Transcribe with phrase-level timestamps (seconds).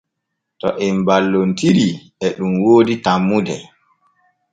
[0.59, 1.87] To em balloltiitri
[2.25, 3.55] e ɗun woodi tanmude.